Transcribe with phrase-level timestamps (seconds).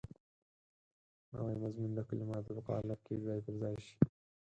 [1.33, 3.95] نوی مضمون د کلماتو په قالب کې ځای پر ځای شي.